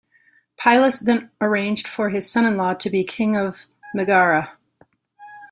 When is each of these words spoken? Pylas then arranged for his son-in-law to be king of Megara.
Pylas 0.59 1.05
then 1.05 1.29
arranged 1.39 1.87
for 1.87 2.09
his 2.09 2.27
son-in-law 2.27 2.73
to 2.73 2.89
be 2.89 3.03
king 3.03 3.37
of 3.37 3.67
Megara. 3.93 4.57